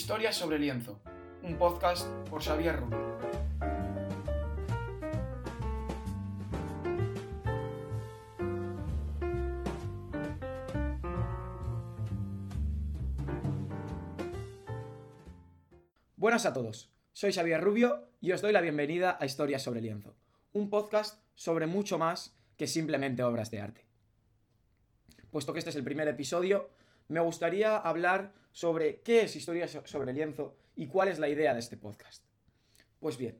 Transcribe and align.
Historias 0.00 0.34
sobre 0.34 0.58
lienzo, 0.58 0.98
un 1.42 1.58
podcast 1.58 2.08
por 2.30 2.42
Xavier 2.42 2.80
Rubio. 2.80 3.18
Buenas 16.16 16.46
a 16.46 16.54
todos, 16.54 16.90
soy 17.12 17.34
Xavier 17.34 17.60
Rubio 17.60 18.08
y 18.22 18.32
os 18.32 18.40
doy 18.40 18.52
la 18.52 18.62
bienvenida 18.62 19.18
a 19.20 19.26
Historias 19.26 19.62
sobre 19.62 19.82
lienzo, 19.82 20.16
un 20.54 20.70
podcast 20.70 21.22
sobre 21.34 21.66
mucho 21.66 21.98
más 21.98 22.34
que 22.56 22.66
simplemente 22.66 23.22
obras 23.22 23.50
de 23.50 23.60
arte. 23.60 23.86
Puesto 25.30 25.52
que 25.52 25.58
este 25.58 25.68
es 25.68 25.76
el 25.76 25.84
primer 25.84 26.08
episodio, 26.08 26.70
me 27.10 27.18
gustaría 27.18 27.76
hablar 27.76 28.32
sobre 28.52 29.00
qué 29.00 29.22
es 29.22 29.34
Historia 29.34 29.66
sobre 29.66 30.12
lienzo 30.12 30.56
y 30.76 30.86
cuál 30.86 31.08
es 31.08 31.18
la 31.18 31.28
idea 31.28 31.52
de 31.52 31.58
este 31.58 31.76
podcast. 31.76 32.24
Pues 33.00 33.18
bien, 33.18 33.36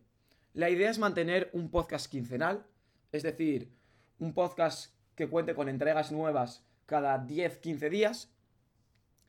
la 0.54 0.70
idea 0.70 0.90
es 0.90 0.98
mantener 0.98 1.50
un 1.52 1.70
podcast 1.70 2.10
quincenal, 2.10 2.66
es 3.12 3.22
decir, 3.22 3.72
un 4.18 4.34
podcast 4.34 4.92
que 5.14 5.28
cuente 5.28 5.54
con 5.54 5.68
entregas 5.68 6.10
nuevas 6.10 6.66
cada 6.84 7.24
10-15 7.24 7.90
días. 7.90 8.34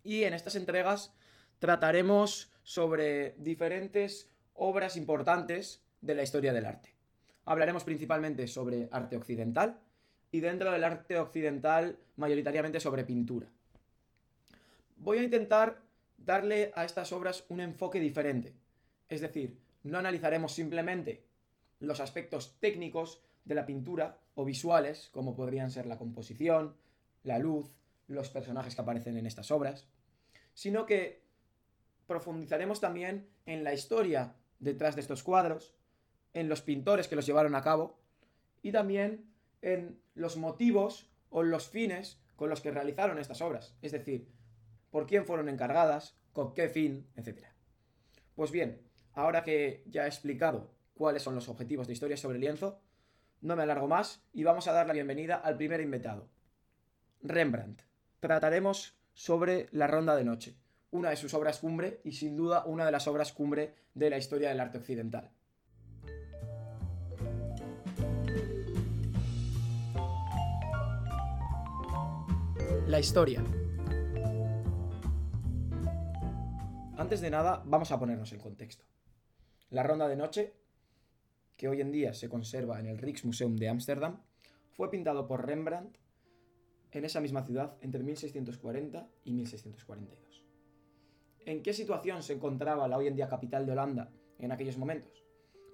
Y 0.03 0.23
en 0.23 0.33
estas 0.33 0.55
entregas 0.55 1.13
trataremos 1.59 2.51
sobre 2.63 3.35
diferentes 3.37 4.31
obras 4.53 4.97
importantes 4.97 5.85
de 6.01 6.15
la 6.15 6.23
historia 6.23 6.51
del 6.51 6.65
arte. 6.65 6.95
Hablaremos 7.45 7.83
principalmente 7.83 8.47
sobre 8.47 8.89
arte 8.91 9.17
occidental 9.17 9.79
y 10.31 10.39
dentro 10.39 10.71
del 10.71 10.83
arte 10.83 11.19
occidental 11.19 11.99
mayoritariamente 12.15 12.79
sobre 12.79 13.03
pintura 13.03 13.51
voy 15.01 15.17
a 15.17 15.23
intentar 15.23 15.81
darle 16.17 16.71
a 16.75 16.85
estas 16.85 17.11
obras 17.11 17.43
un 17.49 17.59
enfoque 17.59 17.99
diferente. 17.99 18.55
Es 19.09 19.21
decir, 19.21 19.59
no 19.83 19.97
analizaremos 19.97 20.53
simplemente 20.53 21.25
los 21.79 21.99
aspectos 21.99 22.59
técnicos 22.59 23.23
de 23.43 23.55
la 23.55 23.65
pintura 23.65 24.19
o 24.35 24.45
visuales, 24.45 25.09
como 25.11 25.35
podrían 25.35 25.71
ser 25.71 25.87
la 25.87 25.97
composición, 25.97 26.75
la 27.23 27.39
luz, 27.39 27.71
los 28.07 28.29
personajes 28.29 28.75
que 28.75 28.81
aparecen 28.81 29.17
en 29.17 29.25
estas 29.25 29.49
obras, 29.49 29.87
sino 30.53 30.85
que 30.85 31.23
profundizaremos 32.05 32.79
también 32.79 33.27
en 33.45 33.63
la 33.63 33.73
historia 33.73 34.35
detrás 34.59 34.95
de 34.95 35.01
estos 35.01 35.23
cuadros, 35.23 35.73
en 36.33 36.47
los 36.47 36.61
pintores 36.61 37.07
que 37.07 37.15
los 37.15 37.25
llevaron 37.25 37.55
a 37.55 37.63
cabo 37.63 37.99
y 38.61 38.71
también 38.71 39.25
en 39.63 39.99
los 40.13 40.37
motivos 40.37 41.09
o 41.29 41.41
los 41.41 41.67
fines 41.67 42.21
con 42.35 42.49
los 42.49 42.61
que 42.61 42.71
realizaron 42.71 43.17
estas 43.17 43.41
obras. 43.41 43.75
Es 43.81 43.91
decir, 43.91 44.29
por 44.91 45.07
quién 45.07 45.25
fueron 45.25 45.49
encargadas, 45.49 46.15
con 46.33 46.53
qué 46.53 46.69
fin, 46.69 47.07
etc. 47.15 47.47
Pues 48.35 48.51
bien, 48.51 48.81
ahora 49.13 49.43
que 49.43 49.83
ya 49.87 50.05
he 50.05 50.07
explicado 50.07 50.71
cuáles 50.93 51.23
son 51.23 51.33
los 51.33 51.49
objetivos 51.49 51.87
de 51.87 51.93
Historia 51.93 52.17
sobre 52.17 52.37
lienzo, 52.37 52.79
no 53.41 53.55
me 53.55 53.63
alargo 53.63 53.87
más 53.87 54.23
y 54.33 54.43
vamos 54.43 54.67
a 54.67 54.73
dar 54.73 54.85
la 54.85 54.93
bienvenida 54.93 55.35
al 55.35 55.57
primer 55.57 55.81
invitado, 55.81 56.29
Rembrandt. 57.23 57.81
Trataremos 58.19 58.95
sobre 59.13 59.67
La 59.71 59.87
Ronda 59.87 60.15
de 60.15 60.23
Noche, 60.23 60.55
una 60.91 61.09
de 61.09 61.15
sus 61.15 61.33
obras 61.33 61.59
cumbre 61.59 62.01
y 62.03 62.11
sin 62.11 62.35
duda 62.35 62.65
una 62.65 62.85
de 62.85 62.91
las 62.91 63.07
obras 63.07 63.33
cumbre 63.33 63.73
de 63.95 64.09
la 64.09 64.17
historia 64.17 64.49
del 64.49 64.59
arte 64.59 64.77
occidental. 64.77 65.31
La 72.87 72.99
historia. 72.99 73.41
Antes 77.01 77.19
de 77.19 77.31
nada, 77.31 77.63
vamos 77.65 77.91
a 77.91 77.97
ponernos 77.97 78.31
en 78.31 78.39
contexto. 78.39 78.85
La 79.71 79.81
ronda 79.81 80.07
de 80.07 80.15
noche, 80.15 80.53
que 81.57 81.67
hoy 81.67 81.81
en 81.81 81.91
día 81.91 82.13
se 82.13 82.29
conserva 82.29 82.79
en 82.79 82.85
el 82.85 82.99
Rijksmuseum 82.99 83.55
de 83.55 83.69
Ámsterdam, 83.69 84.21
fue 84.69 84.91
pintado 84.91 85.25
por 85.25 85.47
Rembrandt 85.47 85.97
en 86.91 87.03
esa 87.03 87.19
misma 87.19 87.41
ciudad 87.43 87.75
entre 87.81 88.03
1640 88.03 89.09
y 89.23 89.33
1642. 89.33 90.45
¿En 91.47 91.63
qué 91.63 91.73
situación 91.73 92.21
se 92.21 92.33
encontraba 92.33 92.87
la 92.87 92.99
hoy 92.99 93.07
en 93.07 93.15
día 93.15 93.27
capital 93.27 93.65
de 93.65 93.71
Holanda 93.71 94.11
en 94.37 94.51
aquellos 94.51 94.77
momentos? 94.77 95.25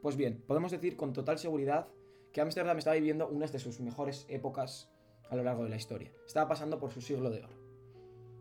Pues 0.02 0.16
bien, 0.16 0.42
podemos 0.48 0.72
decir 0.72 0.96
con 0.96 1.12
total 1.12 1.40
seguridad 1.40 1.90
que 2.32 2.40
Ámsterdam 2.40 2.78
estaba 2.78 2.96
viviendo 2.96 3.28
una 3.28 3.48
de 3.48 3.60
sus 3.60 3.82
mejores 3.82 4.26
épocas 4.30 4.90
a 5.30 5.36
lo 5.36 5.44
largo 5.44 5.66
de 5.66 5.72
la 5.72 5.76
historia. 5.76 6.14
Estaba 6.26 6.48
pasando 6.48 6.80
por 6.80 6.94
su 6.94 7.02
siglo 7.02 7.30
de 7.30 7.44
oro. 7.44 7.58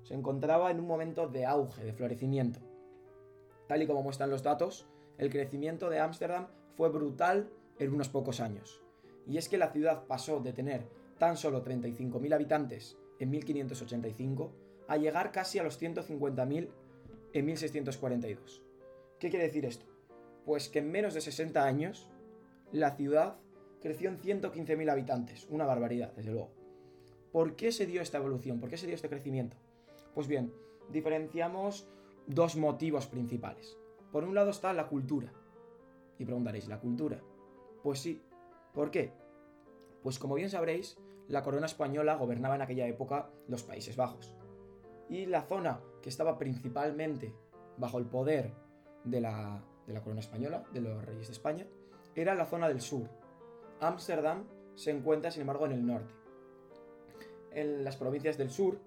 Se 0.05 0.15
encontraba 0.15 0.71
en 0.71 0.79
un 0.79 0.87
momento 0.87 1.27
de 1.27 1.47
auge, 1.47 1.83
de 1.83 1.93
florecimiento. 1.93 2.61
Tal 3.66 3.82
y 3.82 3.87
como 3.87 4.03
muestran 4.03 4.31
los 4.31 4.43
datos, 4.43 4.87
el 5.19 5.31
crecimiento 5.31 5.91
de 5.91 5.99
Ámsterdam 5.99 6.49
fue 6.77 6.88
brutal 6.88 7.50
en 7.78 7.93
unos 7.93 8.09
pocos 8.09 8.41
años. 8.41 8.82
Y 9.27 9.38
es 9.38 9.49
que 9.49 9.59
la 9.59 9.72
ciudad 9.72 10.06
pasó 10.06 10.41
de 10.41 10.53
tener 10.53 10.87
tan 11.19 11.37
solo 11.37 11.65
35.000 11.65 12.34
habitantes 12.34 12.99
en 13.19 13.31
1585 13.31 14.53
a 14.88 14.97
llegar 14.97 15.32
casi 15.32 15.59
a 15.59 15.62
los 15.62 15.81
150.000 15.81 16.69
en 17.32 17.44
1642. 17.44 18.62
¿Qué 19.19 19.31
quiere 19.31 19.47
decir 19.47 19.65
esto? 19.65 19.87
Pues 20.44 20.69
que 20.69 20.78
en 20.78 20.91
menos 20.91 21.15
de 21.15 21.21
60 21.21 21.65
años 21.65 22.10
la 22.72 22.93
ciudad 22.93 23.37
creció 23.81 24.10
en 24.10 24.21
115.000 24.21 24.91
habitantes, 24.91 25.47
una 25.50 25.65
barbaridad, 25.65 26.12
desde 26.15 26.31
luego. 26.31 26.50
¿Por 27.32 27.56
qué 27.56 27.72
se 27.72 27.87
dio 27.87 28.03
esta 28.03 28.19
evolución? 28.19 28.60
¿Por 28.60 28.71
qué 28.71 28.76
se 28.76 28.87
dio 28.87 28.94
este 28.94 29.09
crecimiento? 29.09 29.56
Pues 30.15 30.26
bien, 30.28 30.53
diferenciamos 30.91 31.88
dos 32.26 32.56
motivos 32.56 33.06
principales. 33.06 33.78
Por 34.12 34.25
un 34.25 34.34
lado 34.34 34.50
está 34.50 34.72
la 34.72 34.88
cultura. 34.88 35.32
Y 36.19 36.25
preguntaréis, 36.25 36.69
¿la 36.69 36.81
cultura? 36.81 37.20
Pues 37.82 38.00
sí. 38.00 38.22
¿Por 38.72 38.91
qué? 38.91 39.12
Pues 40.03 40.19
como 40.19 40.34
bien 40.34 40.50
sabréis, 40.50 40.98
la 41.28 41.42
corona 41.42 41.66
española 41.66 42.16
gobernaba 42.16 42.56
en 42.56 42.62
aquella 42.62 42.87
época 42.87 43.31
los 43.48 43.62
Países 43.62 43.97
Bajos. 43.97 44.34
Y 45.09 45.26
la 45.26 45.42
zona 45.42 45.81
que 46.03 46.09
estaba 46.09 46.38
principalmente 46.38 47.34
bajo 47.76 47.98
el 47.98 48.06
poder 48.06 48.53
de 49.04 49.20
la, 49.20 49.62
de 49.87 49.93
la 49.93 50.03
corona 50.03 50.20
española, 50.20 50.64
de 50.72 50.81
los 50.81 51.04
reyes 51.04 51.28
de 51.28 51.32
España, 51.32 51.66
era 52.14 52.34
la 52.34 52.47
zona 52.47 52.69
del 52.69 52.81
sur. 52.81 53.08
Ámsterdam 53.81 54.44
se 54.75 54.91
encuentra, 54.91 55.31
sin 55.31 55.43
embargo, 55.43 55.66
en 55.66 55.72
el 55.72 55.87
norte. 55.87 56.14
En 57.53 57.84
las 57.84 57.97
provincias 57.97 58.37
del 58.37 58.50
sur, 58.50 58.78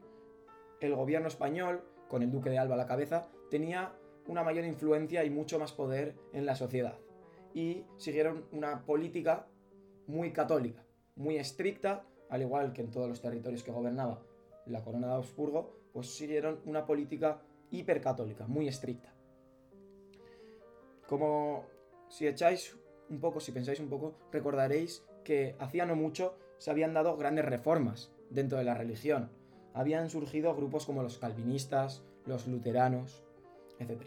el 0.80 0.96
gobierno 0.96 1.28
español 1.28 1.84
con 2.10 2.24
el 2.24 2.32
duque 2.32 2.50
de 2.50 2.58
Alba 2.58 2.76
a 2.76 2.80
la 2.80 2.88
cabeza, 2.88 3.28
tenía 3.50 3.94
una 4.28 4.44
mayor 4.44 4.66
influencia 4.66 5.24
y 5.24 5.30
mucho 5.30 5.60
más 5.60 5.72
poder 5.72 6.16
en 6.34 6.46
la 6.46 6.56
sociedad. 6.56 6.98
Y 7.54 7.86
siguieron 7.98 8.46
una 8.52 8.86
política 8.86 9.48
muy 10.08 10.32
católica, 10.32 10.84
muy 11.16 11.38
estricta, 11.38 12.04
al 12.30 12.42
igual 12.42 12.74
que 12.74 12.82
en 12.82 12.92
todos 12.92 13.08
los 13.08 13.22
territorios 13.22 13.64
que 13.64 13.72
gobernaba 13.72 14.22
la 14.66 14.84
corona 14.84 15.08
de 15.08 15.14
Habsburgo, 15.14 15.74
pues 15.94 16.08
siguieron 16.16 16.60
una 16.66 16.86
política 16.86 17.42
hipercatólica, 17.72 18.48
muy 18.48 18.68
estricta. 18.68 19.14
Como 21.08 21.66
si 22.08 22.28
echáis 22.28 22.78
un 23.10 23.20
poco, 23.20 23.40
si 23.40 23.52
pensáis 23.52 23.80
un 23.80 23.90
poco, 23.90 24.16
recordaréis 24.32 25.04
que 25.24 25.56
hacía 25.60 25.86
no 25.86 25.96
mucho 25.96 26.38
se 26.58 26.70
habían 26.70 26.94
dado 26.94 27.18
grandes 27.18 27.46
reformas 27.46 28.12
dentro 28.30 28.58
de 28.58 28.64
la 28.64 28.76
religión, 28.76 29.32
habían 29.74 30.10
surgido 30.10 30.56
grupos 30.56 30.86
como 30.86 31.04
los 31.04 31.18
calvinistas, 31.18 32.04
los 32.26 32.48
luteranos, 32.48 33.24
etc. 33.80 34.04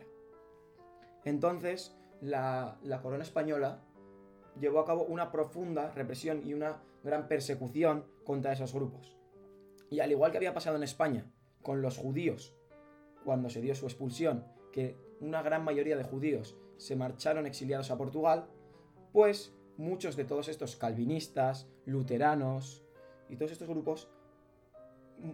Entonces, 1.24 1.96
la, 2.20 2.78
corona 3.02 3.22
española 3.22 3.80
llevó 4.60 4.80
a 4.80 4.86
cabo 4.86 5.04
una 5.04 5.32
profunda 5.32 5.90
represión 5.90 6.42
y 6.44 6.54
una 6.54 6.82
gran 7.02 7.28
persecución 7.28 8.04
contra 8.24 8.52
esos 8.52 8.72
grupos. 8.72 9.16
Y 9.90 10.00
al 10.00 10.10
igual 10.10 10.30
que 10.30 10.38
había 10.38 10.54
pasado 10.54 10.76
en 10.76 10.82
España 10.82 11.30
con 11.62 11.82
los 11.82 11.98
judíos, 11.98 12.54
cuando 13.24 13.50
se 13.50 13.60
dio 13.60 13.74
su 13.74 13.86
expulsión, 13.86 14.44
que 14.72 14.96
una 15.20 15.42
gran 15.42 15.64
mayoría 15.64 15.96
de 15.96 16.04
judíos 16.04 16.56
se 16.76 16.96
marcharon 16.96 17.46
exiliados 17.46 17.90
a 17.90 17.98
Portugal, 17.98 18.46
pues 19.12 19.54
muchos 19.76 20.16
de 20.16 20.24
todos 20.24 20.48
estos 20.48 20.76
calvinistas, 20.76 21.68
luteranos 21.86 22.84
y 23.28 23.36
todos 23.36 23.52
estos 23.52 23.68
grupos 23.68 24.08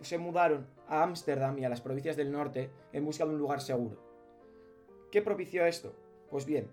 se 0.02 0.18
mudaron 0.18 0.66
a 0.88 1.02
Ámsterdam 1.02 1.58
y 1.58 1.64
a 1.64 1.68
las 1.68 1.80
provincias 1.80 2.16
del 2.16 2.32
norte 2.32 2.70
en 2.92 3.04
busca 3.04 3.24
de 3.24 3.30
un 3.30 3.38
lugar 3.38 3.60
seguro. 3.60 3.98
¿Qué 5.10 5.22
propició 5.22 5.64
esto? 5.66 5.94
Pues 6.30 6.44
bien, 6.44 6.70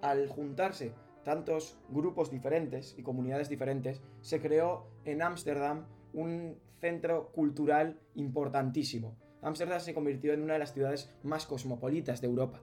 al 0.00 0.28
juntarse 0.28 0.92
tantos 1.24 1.78
grupos 1.88 2.30
diferentes 2.30 2.94
y 2.98 3.02
comunidades 3.02 3.48
diferentes, 3.48 4.02
se 4.20 4.40
creó 4.40 4.86
en 5.04 5.22
Ámsterdam 5.22 5.86
un 6.12 6.58
centro 6.80 7.32
cultural 7.32 7.98
importantísimo. 8.14 9.16
Ámsterdam 9.42 9.80
se 9.80 9.94
convirtió 9.94 10.32
en 10.32 10.42
una 10.42 10.54
de 10.54 10.58
las 10.58 10.72
ciudades 10.72 11.12
más 11.22 11.46
cosmopolitas 11.46 12.20
de 12.20 12.26
Europa. 12.26 12.60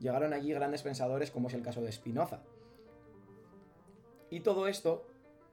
Llegaron 0.00 0.32
allí 0.32 0.52
grandes 0.52 0.82
pensadores 0.82 1.30
como 1.30 1.48
es 1.48 1.54
el 1.54 1.62
caso 1.62 1.80
de 1.80 1.92
Spinoza. 1.92 2.42
Y 4.30 4.40
todo 4.40 4.66
esto 4.66 5.06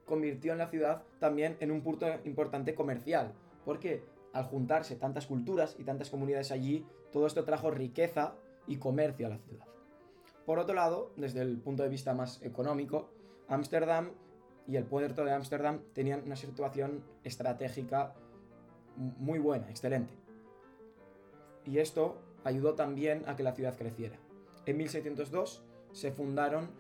convirtió 0.05 0.51
en 0.51 0.57
la 0.57 0.69
ciudad 0.69 1.03
también 1.19 1.57
en 1.59 1.71
un 1.71 1.81
punto 1.81 2.07
importante 2.25 2.75
comercial, 2.75 3.33
porque 3.65 4.03
al 4.33 4.45
juntarse 4.45 4.95
tantas 4.95 5.27
culturas 5.27 5.75
y 5.77 5.83
tantas 5.83 6.09
comunidades 6.09 6.51
allí, 6.51 6.85
todo 7.11 7.27
esto 7.27 7.43
trajo 7.43 7.71
riqueza 7.71 8.35
y 8.67 8.77
comercio 8.77 9.27
a 9.27 9.29
la 9.29 9.37
ciudad. 9.37 9.65
Por 10.45 10.59
otro 10.59 10.73
lado, 10.73 11.11
desde 11.17 11.41
el 11.41 11.57
punto 11.59 11.83
de 11.83 11.89
vista 11.89 12.13
más 12.13 12.41
económico, 12.41 13.09
Ámsterdam 13.47 14.11
y 14.67 14.75
el 14.75 14.85
puerto 14.85 15.25
de 15.25 15.33
Ámsterdam 15.33 15.81
tenían 15.93 16.23
una 16.25 16.35
situación 16.35 17.03
estratégica 17.23 18.13
muy 18.95 19.39
buena, 19.39 19.69
excelente. 19.69 20.13
Y 21.65 21.77
esto 21.79 22.17
ayudó 22.43 22.73
también 22.75 23.23
a 23.27 23.35
que 23.35 23.43
la 23.43 23.53
ciudad 23.53 23.77
creciera. 23.77 24.17
En 24.65 24.77
1602 24.77 25.63
se, 25.91 26.11
fundaron, 26.11 26.71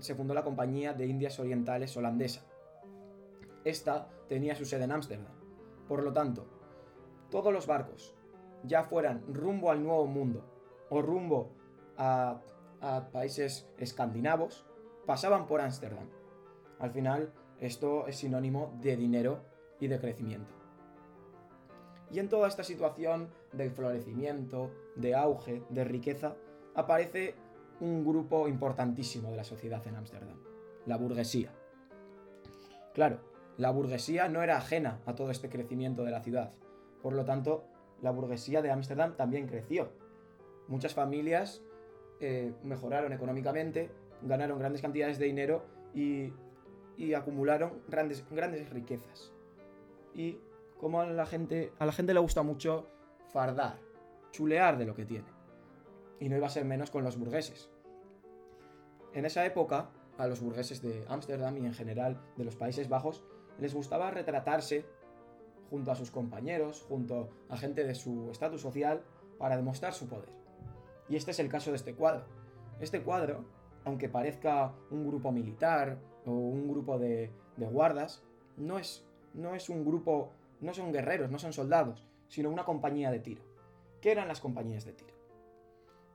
se 0.00 0.14
fundó 0.14 0.34
la 0.34 0.44
Compañía 0.44 0.92
de 0.92 1.06
Indias 1.06 1.38
Orientales 1.38 1.96
holandesa. 1.96 2.42
Esta 3.64 4.08
tenía 4.28 4.54
su 4.54 4.64
sede 4.64 4.84
en 4.84 4.92
Ámsterdam. 4.92 5.43
Por 5.88 6.02
lo 6.02 6.12
tanto, 6.12 6.46
todos 7.30 7.52
los 7.52 7.66
barcos, 7.66 8.14
ya 8.62 8.84
fueran 8.84 9.22
rumbo 9.28 9.70
al 9.70 9.82
Nuevo 9.82 10.06
Mundo 10.06 10.44
o 10.88 11.02
rumbo 11.02 11.50
a, 11.96 12.40
países 13.12 13.66
escandinavos, 13.78 14.66
pasaban 15.06 15.46
por 15.46 15.60
Ámsterdam. 15.60 16.06
Al 16.78 16.90
final, 16.90 17.32
esto 17.58 18.06
es 18.06 18.16
sinónimo 18.16 18.76
de 18.80 18.96
dinero 18.96 19.40
y 19.80 19.88
de 19.88 19.98
crecimiento. 19.98 20.52
Y 22.10 22.18
en 22.18 22.28
toda 22.28 22.46
esta 22.46 22.62
situación 22.62 23.30
de 23.52 23.70
florecimiento, 23.70 24.70
de 24.96 25.14
auge, 25.14 25.62
de 25.70 25.84
riqueza, 25.84 26.36
aparece 26.74 27.34
un 27.80 28.04
grupo 28.04 28.48
importantísimo 28.48 29.30
de 29.30 29.36
la 29.38 29.44
sociedad 29.44 29.84
en 29.86 29.96
Ámsterdam, 29.96 30.38
la 30.84 30.96
burguesía. 30.96 31.52
Claro, 32.92 33.18
la 33.56 33.70
burguesía 33.70 34.28
no 34.28 34.42
era 34.42 34.56
ajena 34.56 35.00
a 35.06 35.14
todo 35.14 35.30
este 35.30 35.48
crecimiento 35.48 36.04
de 36.04 36.10
la 36.10 36.22
ciudad, 36.22 36.52
por 37.04 37.12
lo 37.12 37.26
tanto, 37.26 37.66
la 38.00 38.12
burguesía 38.12 38.62
de 38.62 38.70
Ámsterdam 38.70 39.14
también 39.14 39.46
creció. 39.46 39.92
Muchas 40.68 40.94
familias 40.94 41.62
eh, 42.18 42.54
mejoraron 42.62 43.12
económicamente, 43.12 43.90
ganaron 44.22 44.58
grandes 44.58 44.80
cantidades 44.80 45.18
de 45.18 45.26
dinero 45.26 45.66
y, 45.92 46.32
y 46.96 47.12
acumularon 47.12 47.82
grandes, 47.88 48.24
grandes 48.30 48.70
riquezas. 48.70 49.34
Y 50.14 50.38
como 50.80 51.02
a 51.02 51.06
la, 51.06 51.26
gente, 51.26 51.72
a 51.78 51.84
la 51.84 51.92
gente 51.92 52.14
le 52.14 52.20
gusta 52.20 52.42
mucho 52.42 52.88
fardar, 53.34 53.78
chulear 54.30 54.78
de 54.78 54.86
lo 54.86 54.94
que 54.94 55.04
tiene. 55.04 55.28
Y 56.20 56.30
no 56.30 56.38
iba 56.38 56.46
a 56.46 56.50
ser 56.50 56.64
menos 56.64 56.90
con 56.90 57.04
los 57.04 57.18
burgueses. 57.18 57.68
En 59.12 59.26
esa 59.26 59.44
época, 59.44 59.90
a 60.16 60.26
los 60.26 60.40
burgueses 60.40 60.80
de 60.80 61.04
Ámsterdam 61.08 61.58
y 61.58 61.66
en 61.66 61.74
general 61.74 62.18
de 62.38 62.44
los 62.44 62.56
Países 62.56 62.88
Bajos, 62.88 63.22
les 63.58 63.74
gustaba 63.74 64.10
retratarse 64.10 64.84
junto 65.70 65.90
a 65.90 65.94
sus 65.94 66.10
compañeros, 66.10 66.84
junto 66.88 67.30
a 67.48 67.56
gente 67.56 67.84
de 67.84 67.94
su 67.94 68.30
estatus 68.30 68.60
social, 68.60 69.02
para 69.38 69.56
demostrar 69.56 69.92
su 69.92 70.08
poder. 70.08 70.30
Y 71.08 71.16
este 71.16 71.32
es 71.32 71.38
el 71.38 71.48
caso 71.48 71.70
de 71.70 71.76
este 71.76 71.94
cuadro. 71.94 72.24
Este 72.80 73.02
cuadro, 73.02 73.44
aunque 73.84 74.08
parezca 74.08 74.72
un 74.90 75.06
grupo 75.06 75.32
militar 75.32 75.98
o 76.26 76.30
un 76.30 76.68
grupo 76.68 76.98
de, 76.98 77.30
guardas, 77.56 78.22
no 78.56 78.78
es, 78.78 79.04
no 79.34 79.54
es 79.54 79.68
un 79.68 79.84
grupo, 79.84 80.30
no 80.60 80.72
son 80.72 80.92
guerreros, 80.92 81.30
no 81.30 81.38
son 81.38 81.52
soldados, 81.52 82.04
sino 82.28 82.50
una 82.50 82.64
compañía 82.64 83.10
de 83.10 83.20
tiro. 83.20 83.42
¿Qué 84.00 84.12
eran 84.12 84.28
las 84.28 84.40
compañías 84.40 84.84
de 84.84 84.92
tiro? 84.92 85.14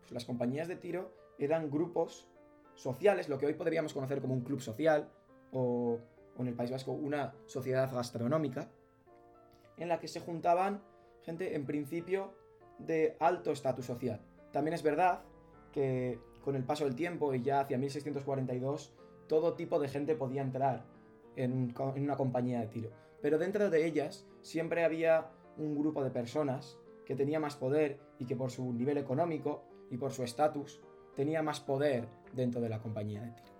Pues 0.01 0.11
las 0.11 0.25
compañías 0.25 0.67
de 0.67 0.75
tiro 0.75 1.13
eran 1.37 1.69
grupos 1.69 2.27
sociales, 2.75 3.29
lo 3.29 3.37
que 3.37 3.45
hoy 3.45 3.53
podríamos 3.53 3.93
conocer 3.93 4.21
como 4.21 4.33
un 4.33 4.41
club 4.41 4.61
social 4.61 5.09
o, 5.51 5.99
en 6.43 6.49
el 6.49 6.55
País 6.55 6.71
Vasco 6.71 6.91
una 6.91 7.33
sociedad 7.45 7.91
gastronómica, 7.91 8.69
en 9.77 9.87
la 9.87 9.99
que 9.99 10.07
se 10.07 10.19
juntaban 10.19 10.81
gente 11.23 11.55
en 11.55 11.65
principio 11.65 12.33
de 12.77 13.15
alto 13.19 13.51
estatus 13.51 13.85
social. 13.85 14.21
También 14.51 14.73
es 14.73 14.83
verdad 14.83 15.21
que 15.71 16.19
con 16.43 16.55
el 16.55 16.63
paso 16.63 16.85
del 16.85 16.95
tiempo 16.95 17.33
y 17.33 17.41
ya 17.41 17.61
hacia 17.61 17.77
1642 17.77 18.93
todo 19.27 19.53
tipo 19.53 19.79
de 19.79 19.87
gente 19.87 20.15
podía 20.15 20.41
entrar 20.41 20.85
en, 21.35 21.73
una 21.95 22.17
compañía 22.17 22.61
de 22.61 22.67
tiro. 22.67 22.89
Pero 23.21 23.37
dentro 23.37 23.69
de 23.69 23.85
ellas 23.85 24.25
siempre 24.41 24.83
había 24.83 25.29
un 25.57 25.77
grupo 25.77 26.03
de 26.03 26.09
personas 26.09 26.79
que 27.05 27.15
tenía 27.15 27.39
más 27.39 27.55
poder 27.55 27.99
y 28.17 28.25
que 28.25 28.35
por 28.35 28.51
su 28.51 28.73
nivel 28.73 28.97
económico 28.97 29.63
y 29.89 29.97
por 29.97 30.11
su 30.11 30.23
estatus 30.23 30.81
tenía 31.15 31.41
más 31.43 31.59
poder 31.59 32.07
dentro 32.33 32.61
de 32.61 32.69
la 32.69 32.79
compañía 32.79 33.21
de 33.21 33.31
tiro. 33.31 33.53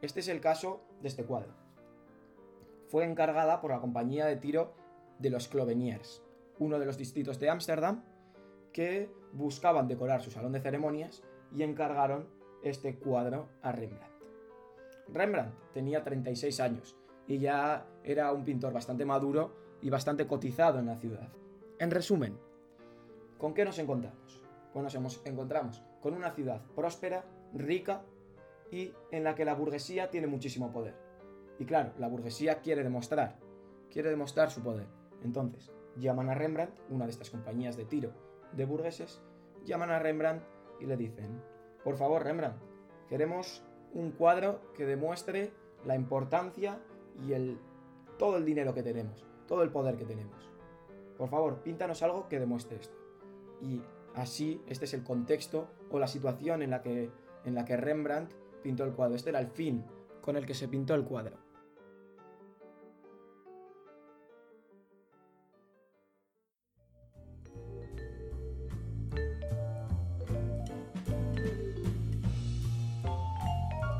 Este 0.00 0.20
es 0.20 0.28
el 0.28 0.40
caso 0.40 0.82
de 1.00 1.08
este 1.08 1.24
cuadro. 1.24 1.63
Fue 2.86 3.04
encargada 3.04 3.60
por 3.60 3.70
la 3.70 3.80
compañía 3.80 4.26
de 4.26 4.36
tiro 4.36 4.74
de 5.18 5.30
los 5.30 5.48
Cloveniers, 5.48 6.22
uno 6.58 6.78
de 6.78 6.86
los 6.86 6.98
distritos 6.98 7.38
de 7.38 7.50
Ámsterdam, 7.50 8.02
que 8.72 9.10
buscaban 9.32 9.88
decorar 9.88 10.22
su 10.22 10.30
salón 10.30 10.52
de 10.52 10.60
ceremonias 10.60 11.22
y 11.54 11.62
encargaron 11.62 12.28
este 12.62 12.96
cuadro 12.96 13.48
a 13.62 13.72
Rembrandt. 13.72 14.14
Rembrandt 15.08 15.54
tenía 15.72 16.02
36 16.02 16.60
años 16.60 16.96
y 17.26 17.38
ya 17.38 17.86
era 18.02 18.32
un 18.32 18.44
pintor 18.44 18.72
bastante 18.72 19.04
maduro 19.04 19.54
y 19.80 19.90
bastante 19.90 20.26
cotizado 20.26 20.78
en 20.78 20.86
la 20.86 20.96
ciudad. 20.96 21.28
En 21.78 21.90
resumen, 21.90 22.38
¿con 23.38 23.54
qué 23.54 23.64
nos 23.64 23.78
encontramos? 23.78 24.42
Pues 24.72 24.94
nos 24.94 25.20
encontramos 25.24 25.82
con 26.00 26.14
una 26.14 26.32
ciudad 26.32 26.62
próspera, 26.74 27.24
rica 27.52 28.02
y 28.70 28.92
en 29.10 29.24
la 29.24 29.34
que 29.34 29.44
la 29.44 29.54
burguesía 29.54 30.10
tiene 30.10 30.26
muchísimo 30.26 30.72
poder. 30.72 31.03
Y 31.58 31.64
claro, 31.66 31.92
la 31.98 32.08
burguesía 32.08 32.60
quiere 32.60 32.82
demostrar, 32.82 33.38
quiere 33.90 34.10
demostrar 34.10 34.50
su 34.50 34.62
poder. 34.62 34.86
Entonces, 35.22 35.70
llaman 35.96 36.28
a 36.28 36.34
Rembrandt, 36.34 36.78
una 36.90 37.04
de 37.04 37.10
estas 37.10 37.30
compañías 37.30 37.76
de 37.76 37.84
tiro 37.84 38.12
de 38.52 38.64
burgueses, 38.64 39.20
llaman 39.64 39.90
a 39.90 39.98
Rembrandt 39.98 40.44
y 40.80 40.86
le 40.86 40.96
dicen, 40.96 41.42
por 41.82 41.96
favor 41.96 42.22
Rembrandt, 42.22 42.56
queremos 43.08 43.64
un 43.92 44.12
cuadro 44.12 44.60
que 44.74 44.86
demuestre 44.86 45.52
la 45.84 45.94
importancia 45.94 46.80
y 47.22 47.32
el, 47.32 47.58
todo 48.18 48.36
el 48.36 48.44
dinero 48.44 48.74
que 48.74 48.82
tenemos, 48.82 49.24
todo 49.46 49.62
el 49.62 49.70
poder 49.70 49.96
que 49.96 50.04
tenemos. 50.04 50.50
Por 51.16 51.28
favor, 51.28 51.62
píntanos 51.62 52.02
algo 52.02 52.28
que 52.28 52.40
demuestre 52.40 52.78
esto. 52.80 52.96
Y 53.60 53.82
así, 54.14 54.60
este 54.66 54.84
es 54.84 54.94
el 54.94 55.04
contexto 55.04 55.68
o 55.90 55.98
la 55.98 56.08
situación 56.08 56.62
en 56.62 56.70
la 56.70 56.82
que, 56.82 57.10
en 57.44 57.54
la 57.54 57.64
que 57.64 57.76
Rembrandt 57.76 58.32
pintó 58.62 58.84
el 58.84 58.92
cuadro. 58.92 59.14
Este 59.14 59.30
era 59.30 59.38
el 59.38 59.46
fin 59.46 59.84
con 60.20 60.36
el 60.36 60.46
que 60.46 60.54
se 60.54 60.68
pintó 60.68 60.94
el 60.94 61.04
cuadro. 61.04 61.36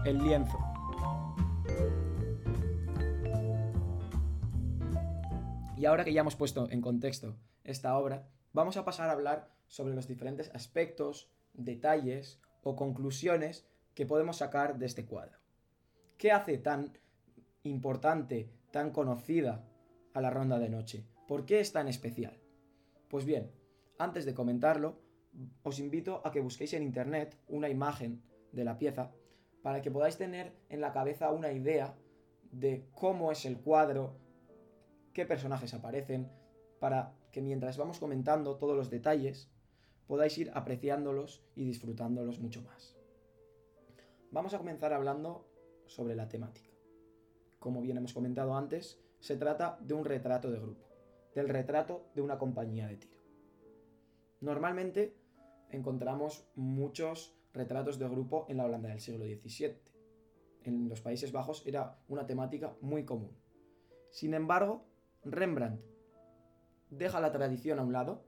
El 0.05 0.19
lienzo. 0.19 0.59
Y 5.77 5.87
ahora 5.87 6.05
que 6.05 6.13
ya 6.13 6.21
hemos 6.21 6.37
puesto 6.37 6.71
en 6.71 6.81
contexto 6.81 7.37
esta 7.63 7.97
obra, 7.99 8.29
vamos 8.53 8.77
a 8.77 8.85
pasar 8.85 9.09
a 9.09 9.13
hablar 9.13 9.51
sobre 9.67 9.95
los 9.95 10.07
diferentes 10.07 10.51
aspectos, 10.55 11.31
detalles 11.53 12.41
o 12.63 12.77
conclusiones 12.77 13.67
que 13.95 14.07
podemos 14.07 14.39
sacar 14.39 14.79
de 14.79 14.87
este 14.87 15.07
cuadro. 15.07 15.39
¿Qué 16.19 16.33
hace 16.33 16.59
tan 16.59 16.99
importante, 17.63 18.51
tan 18.71 18.91
conocida 18.91 19.65
a 20.13 20.21
la 20.21 20.31
ronda 20.31 20.59
de 20.59 20.69
noche? 20.69 21.07
¿Por 21.27 21.47
qué 21.47 21.61
es 21.61 21.73
tan 21.73 21.89
especial? 21.89 22.39
Pues 23.09 23.25
bien, 23.25 23.51
antes 23.99 24.25
de 24.27 24.35
comentarlo, 24.35 25.01
os 25.63 25.79
invito 25.79 26.21
a 26.25 26.31
que 26.31 26.41
busquéis 26.41 26.75
en 26.75 26.83
internet 26.83 27.37
una 27.49 27.69
imagen 27.69 28.23
de 28.53 28.65
la 28.65 28.79
pieza 28.79 29.13
para 29.65 29.81
que 29.81 29.91
podáis 29.91 30.19
tener 30.19 30.53
en 30.69 30.83
la 30.83 30.93
cabeza 30.93 31.33
una 31.33 31.51
idea 31.51 31.97
de 32.53 32.87
cómo 32.93 33.33
es 33.33 33.47
el 33.47 33.59
cuadro, 33.59 34.15
qué 35.15 35.25
personajes 35.25 35.73
aparecen, 35.73 36.31
para 36.81 37.15
que 37.33 37.41
mientras 37.41 37.79
vamos 37.79 37.99
comentando 37.99 38.59
todos 38.59 38.77
los 38.77 38.91
detalles, 38.91 39.51
podáis 40.07 40.37
ir 40.37 40.51
apreciándolos 40.53 41.43
y 41.57 41.65
disfrutándolos 41.65 42.41
mucho 42.41 42.61
más. 42.61 42.95
Vamos 44.33 44.53
a 44.53 44.59
comenzar 44.59 44.93
hablando 44.93 45.49
sobre 45.87 46.15
la 46.15 46.29
temática. 46.29 46.69
Como 47.59 47.81
bien 47.81 47.97
hemos 47.97 48.13
comentado 48.13 48.55
antes, 48.55 49.01
se 49.21 49.39
trata 49.39 49.79
de 49.81 49.95
un 49.95 50.05
retrato 50.05 50.51
de 50.51 50.61
grupo, 50.61 50.85
del 51.35 51.49
retrato 51.49 52.11
de 52.15 52.21
una 52.21 52.37
compañía 52.37 52.87
de 52.87 52.99
tiro. 52.99 53.17
Normalmente 54.43 55.17
encontramos 55.71 56.47
muchos 56.55 57.35
retratos 57.55 57.99
de 57.99 58.09
grupo 58.09 58.45
en 58.49 58.59
la 58.59 58.65
Holanda 58.65 58.91
del 58.91 59.01
siglo 59.01 59.25
XVII. 59.25 59.79
En 60.65 60.89
los 60.89 61.01
Países 61.01 61.33
Bajos 61.33 61.63
era 61.67 61.99
una 62.09 62.27
temática 62.27 62.77
muy 62.81 63.05
común. 63.05 63.31
Sin 64.11 64.35
embargo, 64.35 64.85
Rembrandt 65.25 65.81
deja 66.91 67.21
la 67.21 67.33
tradición 67.33 67.79
a 67.79 67.83
un 67.83 67.93
lado 67.93 68.25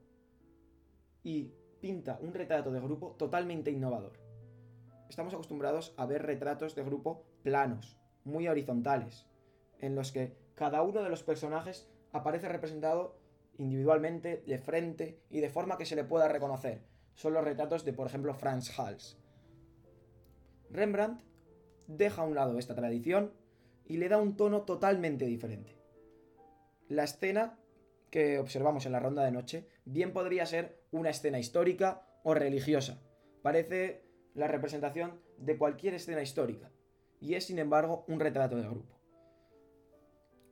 y 1.23 1.51
pinta 1.81 2.17
un 2.21 2.33
retrato 2.33 2.71
de 2.71 2.79
grupo 2.79 3.15
totalmente 3.17 3.71
innovador. 3.71 4.13
Estamos 5.09 5.33
acostumbrados 5.33 5.93
a 5.97 6.05
ver 6.05 6.23
retratos 6.23 6.75
de 6.75 6.83
grupo 6.83 7.23
planos, 7.43 7.97
muy 8.23 8.47
horizontales, 8.47 9.27
en 9.79 9.95
los 9.95 10.11
que 10.11 10.37
cada 10.55 10.81
uno 10.81 11.03
de 11.03 11.09
los 11.09 11.23
personajes 11.23 11.89
aparece 12.11 12.49
representado 12.49 13.19
individualmente, 13.57 14.43
de 14.45 14.57
frente 14.57 15.21
y 15.29 15.39
de 15.39 15.49
forma 15.49 15.77
que 15.77 15.85
se 15.85 15.95
le 15.95 16.03
pueda 16.03 16.27
reconocer, 16.27 16.81
son 17.17 17.33
los 17.33 17.43
retratos 17.43 17.83
de, 17.83 17.93
por 17.93 18.05
ejemplo, 18.05 18.35
Franz 18.35 18.77
Hals. 18.79 19.17
Rembrandt 20.69 21.23
deja 21.87 22.21
a 22.21 22.25
un 22.25 22.35
lado 22.35 22.59
esta 22.59 22.75
tradición 22.75 23.33
y 23.85 23.97
le 23.97 24.07
da 24.07 24.19
un 24.19 24.37
tono 24.37 24.61
totalmente 24.61 25.25
diferente. 25.25 25.75
La 26.89 27.05
escena 27.05 27.57
que 28.11 28.37
observamos 28.37 28.85
en 28.85 28.91
la 28.91 28.99
ronda 28.99 29.25
de 29.25 29.31
noche 29.31 29.67
bien 29.83 30.13
podría 30.13 30.45
ser 30.45 30.79
una 30.91 31.09
escena 31.09 31.39
histórica 31.39 32.05
o 32.23 32.35
religiosa. 32.35 33.01
Parece 33.41 34.05
la 34.35 34.47
representación 34.47 35.19
de 35.39 35.57
cualquier 35.57 35.95
escena 35.95 36.21
histórica 36.21 36.71
y 37.19 37.33
es 37.33 37.45
sin 37.45 37.57
embargo 37.57 38.05
un 38.07 38.19
retrato 38.19 38.57
de 38.57 38.69
grupo. 38.69 38.95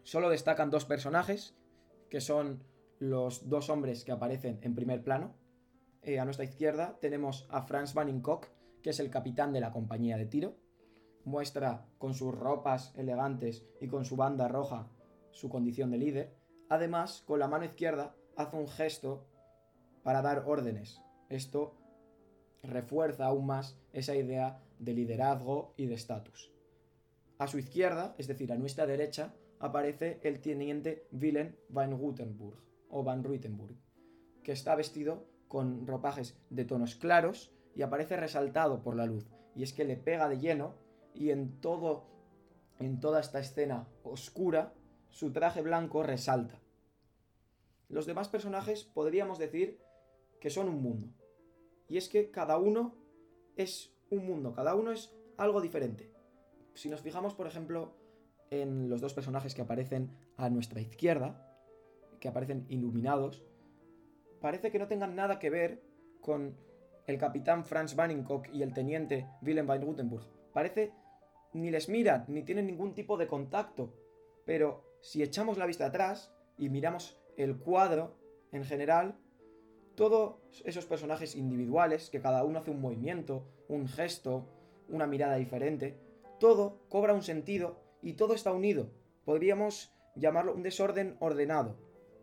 Solo 0.02 0.30
destacan 0.30 0.72
dos 0.72 0.86
personajes, 0.86 1.56
que 2.10 2.22
son 2.22 2.64
los 2.98 3.50
dos 3.50 3.70
hombres 3.70 4.04
que 4.04 4.12
aparecen 4.12 4.58
en 4.64 4.74
primer 4.74 5.04
plano. 5.04 5.36
Eh, 6.06 6.20
a 6.20 6.26
nuestra 6.26 6.46
izquierda 6.46 7.00
tenemos 7.02 7.48
a 7.50 7.64
Franz 7.64 7.96
Van 7.96 8.22
que 8.84 8.92
es 8.92 9.00
el 9.00 9.10
capitán 9.10 9.52
de 9.54 9.60
la 9.60 9.72
compañía 9.72 10.18
de 10.18 10.28
tiro. 10.28 10.56
Muestra 11.24 11.88
con 11.98 12.14
sus 12.14 12.32
ropas 12.36 12.94
elegantes 12.96 13.66
y 13.82 13.88
con 13.88 14.06
su 14.06 14.16
banda 14.16 14.48
roja 14.48 14.88
su 15.32 15.50
condición 15.50 15.90
de 15.90 15.98
líder. 15.98 16.36
Además, 16.70 17.24
con 17.26 17.40
la 17.40 17.48
mano 17.48 17.66
izquierda 17.66 18.16
hace 18.38 18.56
un 18.56 18.68
gesto 18.68 19.26
para 20.04 20.22
dar 20.22 20.44
órdenes. 20.46 21.02
Esto 21.30 21.76
refuerza 22.62 23.26
aún 23.26 23.48
más 23.48 23.76
esa 23.92 24.16
idea 24.16 24.62
de 24.78 24.94
liderazgo 24.94 25.74
y 25.76 25.88
de 25.88 25.96
estatus. 25.96 26.54
A 27.40 27.48
su 27.48 27.58
izquierda, 27.58 28.14
es 28.20 28.28
decir, 28.28 28.54
a 28.54 28.58
nuestra 28.58 28.86
derecha, 28.86 29.34
aparece 29.60 30.20
el 30.22 30.40
teniente 30.40 31.08
Willem 31.12 31.56
van 31.70 31.98
Rutenburg 31.98 32.60
o 32.90 33.04
Van 33.04 33.24
Ruitenburg, 33.24 33.76
que 34.44 34.52
está 34.52 34.76
vestido 34.76 35.34
con 35.48 35.88
ropajes 35.88 36.38
de 36.50 36.66
tonos 36.66 36.96
claros 36.96 37.52
y 37.76 37.82
aparece 37.82 38.18
resaltado 38.18 38.82
por 38.82 38.96
la 38.96 39.06
luz. 39.06 39.28
Y 39.56 39.64
es 39.64 39.74
que 39.74 39.86
le 39.86 39.98
pega 39.98 40.30
de 40.30 40.40
lleno 40.40 40.76
y 41.14 41.30
en 41.30 41.60
todo 41.62 42.16
en 42.80 43.00
toda 43.00 43.22
esta 43.22 43.40
escena 43.40 43.88
oscura 44.04 44.74
su 45.10 45.32
traje 45.32 45.62
blanco 45.62 46.04
resalta. 46.04 46.60
Los 47.88 48.06
demás 48.06 48.28
personajes 48.28 48.84
podríamos 48.84 49.40
decir 49.40 49.80
que 50.42 50.50
son 50.50 50.68
un 50.68 50.82
mundo. 50.82 51.08
Y 51.88 51.98
es 51.98 52.10
que 52.10 52.32
cada 52.32 52.58
uno 52.58 52.96
es 53.56 53.96
un 54.10 54.26
mundo, 54.26 54.54
cada 54.54 54.76
uno 54.76 54.92
es 54.92 55.16
algo 55.38 55.62
diferente. 55.62 56.12
Si 56.74 56.90
nos 56.90 57.02
fijamos, 57.02 57.34
por 57.34 57.48
ejemplo, 57.48 57.96
en 58.50 58.90
los 58.90 59.02
dos 59.02 59.14
personajes 59.14 59.56
que 59.56 59.62
aparecen 59.62 60.12
a 60.36 60.50
nuestra 60.50 60.82
izquierda, 60.82 61.58
que 62.20 62.28
aparecen 62.28 62.66
iluminados, 62.70 63.44
parece 64.46 64.70
que 64.70 64.78
no 64.78 64.88
tengan 64.88 65.16
nada 65.16 65.40
que 65.40 65.50
ver 65.50 65.82
con 66.22 66.56
el 67.08 67.18
capitán 67.18 67.66
Franz 67.66 67.96
Vanninkock 67.96 68.48
y 68.54 68.62
el 68.62 68.76
teniente 68.76 69.28
Willem 69.42 69.66
van 69.66 69.84
Gutenburg. 69.84 70.24
Parece 70.54 70.94
ni 71.54 71.72
les 71.72 71.90
miran, 71.90 72.26
ni 72.28 72.44
tienen 72.44 72.68
ningún 72.68 72.94
tipo 72.94 73.18
de 73.18 73.26
contacto. 73.26 73.92
Pero 74.46 75.00
si 75.02 75.24
echamos 75.24 75.58
la 75.58 75.66
vista 75.66 75.88
atrás 75.88 76.32
y 76.60 76.70
miramos 76.70 77.20
el 77.38 77.58
cuadro 77.58 78.20
en 78.52 78.64
general, 78.64 79.18
todos 79.96 80.36
esos 80.64 80.86
personajes 80.86 81.34
individuales, 81.36 82.12
que 82.12 82.22
cada 82.22 82.44
uno 82.44 82.60
hace 82.60 82.70
un 82.70 82.82
movimiento, 82.82 83.48
un 83.68 83.88
gesto, 83.88 84.46
una 84.90 85.08
mirada 85.08 85.38
diferente, 85.38 85.98
todo 86.40 86.86
cobra 86.90 87.16
un 87.16 87.24
sentido 87.24 87.82
y 88.04 88.14
todo 88.14 88.36
está 88.36 88.54
unido. 88.54 88.92
Podríamos 89.24 89.92
llamarlo 90.16 90.54
un 90.54 90.62
desorden 90.62 91.18
ordenado. 91.20 91.78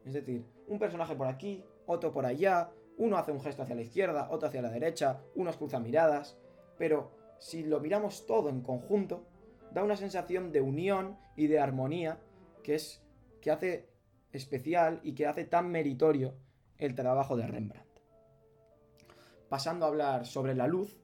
Es 0.04 0.12
decir, 0.12 0.44
un 0.68 0.78
personaje 0.78 1.16
por 1.16 1.26
aquí, 1.26 1.64
otro 1.92 2.12
por 2.12 2.26
allá, 2.26 2.70
uno 2.98 3.16
hace 3.16 3.32
un 3.32 3.40
gesto 3.40 3.62
hacia 3.62 3.74
la 3.74 3.82
izquierda, 3.82 4.28
otro 4.30 4.48
hacia 4.48 4.62
la 4.62 4.70
derecha, 4.70 5.20
unos 5.34 5.56
cruzan 5.56 5.82
miradas, 5.82 6.36
pero 6.78 7.12
si 7.38 7.64
lo 7.64 7.80
miramos 7.80 8.26
todo 8.26 8.48
en 8.48 8.62
conjunto, 8.62 9.26
da 9.72 9.82
una 9.82 9.96
sensación 9.96 10.52
de 10.52 10.60
unión 10.60 11.16
y 11.36 11.46
de 11.46 11.58
armonía 11.58 12.18
que 12.62 12.74
es 12.74 13.02
que 13.40 13.50
hace 13.50 13.88
especial 14.32 15.00
y 15.02 15.14
que 15.14 15.26
hace 15.26 15.44
tan 15.44 15.70
meritorio 15.70 16.34
el 16.78 16.94
trabajo 16.94 17.36
de 17.36 17.46
Rembrandt. 17.46 17.86
Pasando 19.48 19.84
a 19.84 19.88
hablar 19.88 20.26
sobre 20.26 20.54
la 20.54 20.66
luz, 20.66 20.96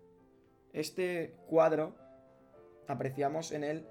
este 0.73 1.35
cuadro 1.47 1.95
apreciamos 2.87 3.53
en 3.53 3.65
él 3.65 3.87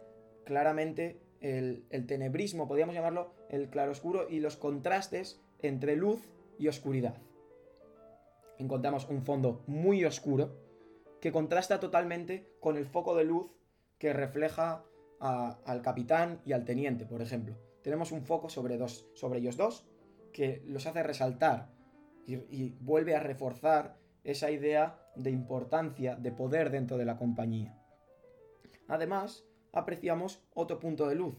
claramente 0.45 1.21
el, 1.41 1.85
tenebrismo, 2.07 2.67
podríamos 2.67 2.95
llamarlo 2.95 3.33
el 3.49 3.69
claroscuro 3.69 4.27
y 4.29 4.39
los 4.39 4.57
contrastes 4.57 5.39
entre 5.61 5.95
luz 5.95 6.21
y 6.57 6.67
oscuridad. 6.67 7.15
Encontramos 8.57 9.07
un 9.09 9.21
fondo 9.21 9.63
muy 9.67 10.03
oscuro 10.03 10.55
que 11.21 11.31
contrasta 11.31 11.79
totalmente 11.79 12.51
con 12.59 12.77
el 12.77 12.85
foco 12.85 13.15
de 13.15 13.23
luz 13.23 13.51
que 13.97 14.13
refleja 14.13 14.83
al 15.19 15.81
capitán 15.81 16.41
y 16.45 16.53
al 16.53 16.65
teniente, 16.65 17.05
por 17.05 17.21
ejemplo. 17.21 17.55
Tenemos 17.83 18.11
un 18.11 18.23
foco 18.23 18.49
sobre, 18.49 18.77
dos, 18.77 19.09
sobre 19.13 19.39
ellos 19.39 19.57
dos 19.57 19.87
que 20.33 20.63
los 20.67 20.85
hace 20.85 21.03
resaltar 21.03 21.71
y 22.25 22.75
vuelve 22.81 23.15
a 23.15 23.21
reforzar 23.21 23.97
esa 24.23 24.51
idea 24.51 24.99
de 25.15 25.31
importancia, 25.31 26.15
de 26.15 26.31
poder 26.31 26.69
dentro 26.69 26.97
de 26.97 27.05
la 27.05 27.17
compañía. 27.17 27.81
Además, 28.87 29.45
apreciamos 29.71 30.43
otro 30.53 30.79
punto 30.79 31.07
de 31.07 31.15
luz. 31.15 31.35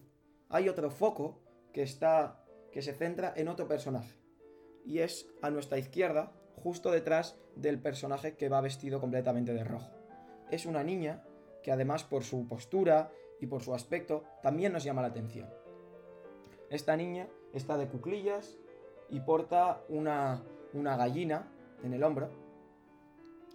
Hay 0.48 0.68
otro 0.68 0.90
foco 0.90 1.42
que 1.72 1.82
está 1.82 2.44
que 2.72 2.82
se 2.82 2.94
centra 2.94 3.32
en 3.36 3.48
otro 3.48 3.68
personaje 3.68 4.17
y 4.88 5.00
es 5.00 5.28
a 5.42 5.50
nuestra 5.50 5.76
izquierda, 5.78 6.32
justo 6.56 6.90
detrás 6.90 7.36
del 7.54 7.78
personaje 7.78 8.36
que 8.36 8.48
va 8.48 8.62
vestido 8.62 9.00
completamente 9.00 9.52
de 9.52 9.62
rojo. 9.62 9.90
Es 10.50 10.64
una 10.64 10.82
niña 10.82 11.22
que 11.62 11.70
además 11.70 12.04
por 12.04 12.24
su 12.24 12.48
postura 12.48 13.12
y 13.38 13.46
por 13.46 13.62
su 13.62 13.74
aspecto 13.74 14.24
también 14.42 14.72
nos 14.72 14.84
llama 14.84 15.02
la 15.02 15.08
atención. 15.08 15.46
Esta 16.70 16.96
niña 16.96 17.28
está 17.52 17.76
de 17.76 17.86
cuclillas 17.86 18.56
y 19.10 19.20
porta 19.20 19.82
una, 19.90 20.42
una 20.72 20.96
gallina 20.96 21.52
en 21.84 21.92
el 21.92 22.02
hombro 22.02 22.30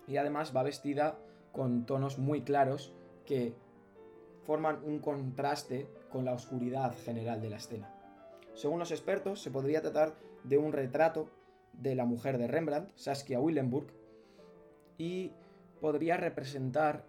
y 0.08 0.18
además 0.18 0.56
va 0.56 0.62
vestida 0.62 1.18
con 1.52 1.88
tonos 1.88 2.20
muy 2.20 2.44
claros 2.44 2.94
que 3.26 3.56
forman 4.46 4.84
un 4.84 5.00
contraste 5.00 5.88
con 6.12 6.26
la 6.26 6.34
oscuridad 6.34 6.96
general 7.04 7.42
de 7.42 7.50
la 7.50 7.58
escena. 7.58 7.92
Según 8.54 8.78
los 8.78 8.92
expertos, 8.92 9.42
se 9.42 9.50
podría 9.50 9.82
tratar 9.82 10.14
de 10.44 10.58
un 10.58 10.74
retrato 10.74 11.30
de 11.74 11.96
la 11.96 12.06
mujer 12.06 12.38
de 12.38 12.48
Rembrandt, 12.48 12.92
Saskia 12.96 13.40
Willenburg, 13.40 13.88
y 14.98 15.32
podría 15.82 16.18
representar 16.18 17.04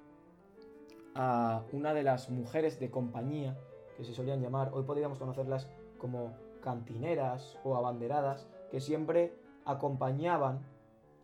a 1.15 1.63
una 1.73 1.95
de 1.95 2.03
las 2.03 2.31
mujeres 2.31 2.81
de 2.81 2.91
compañía 2.91 3.57
que 3.97 4.05
se 4.05 4.15
solían 4.15 4.41
llamar, 4.41 4.71
hoy 4.73 4.83
podríamos 4.85 5.19
conocerlas 5.19 5.69
como 5.99 6.37
cantineras 6.61 7.59
o 7.63 7.77
abanderadas, 7.77 8.49
que 8.71 8.81
siempre 8.81 9.33
acompañaban 9.65 10.67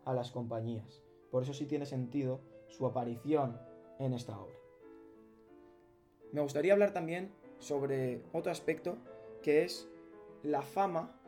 a 0.05 0.13
las 0.13 0.31
compañías. 0.31 1.03
Por 1.29 1.43
eso 1.43 1.53
sí 1.53 1.65
tiene 1.65 1.85
sentido 1.85 2.39
su 2.67 2.85
aparición 2.85 3.59
en 3.99 4.13
esta 4.13 4.39
obra. 4.39 4.55
Me 6.31 6.41
gustaría 6.41 6.73
hablar 6.73 6.91
también 6.93 7.33
sobre 7.59 8.23
otro 8.31 8.51
aspecto 8.51 8.97
que 9.41 9.63
es 9.63 9.89
la 10.43 10.61
fama 10.61 11.19